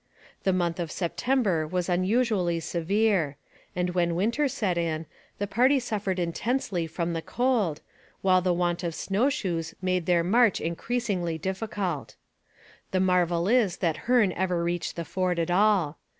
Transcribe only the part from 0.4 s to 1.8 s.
The month of September